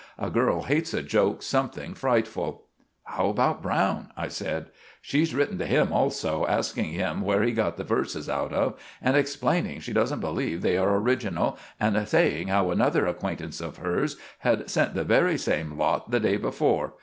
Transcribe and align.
A 0.17 0.31
girl 0.31 0.63
hates 0.63 0.95
a 0.95 1.03
joke 1.03 1.43
something 1.43 1.93
frightful." 1.93 2.63
"How 3.03 3.27
about 3.29 3.61
Browne?" 3.61 4.07
I 4.17 4.29
said. 4.29 4.71
"She's 4.99 5.35
written 5.35 5.59
to 5.59 5.65
him 5.67 5.93
also, 5.93 6.43
asking 6.47 6.93
him 6.93 7.21
where 7.21 7.43
he 7.43 7.51
got 7.51 7.77
the 7.77 7.83
verses 7.83 8.27
out 8.27 8.51
of, 8.51 8.79
and 8.99 9.15
exsplaining 9.15 9.79
she 9.79 9.93
doesn't 9.93 10.19
believe 10.19 10.63
they 10.63 10.75
are 10.75 10.95
original, 10.97 11.55
and 11.79 12.07
saying 12.09 12.47
how 12.47 12.71
another 12.71 13.05
acquaintance 13.05 13.61
of 13.61 13.77
hers 13.77 14.17
had 14.39 14.71
sent 14.71 14.95
the 14.95 15.03
very 15.03 15.37
same 15.37 15.77
lot 15.77 16.09
the 16.09 16.19
day 16.19 16.37
before. 16.37 16.95